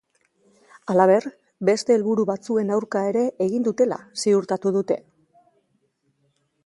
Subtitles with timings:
[0.93, 1.27] Halaber,
[1.69, 4.99] beste helburu batzuen aurka ere egin dutela ziurtatu dute.